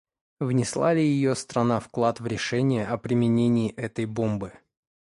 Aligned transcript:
Внесла 0.39 0.95
ли 0.95 1.03
ее 1.05 1.35
страна 1.35 1.79
вклад 1.79 2.19
в 2.21 2.25
решение 2.25 2.87
о 2.87 2.97
применении 2.97 3.71
этой 3.75 4.07
бомбы? 4.07 4.51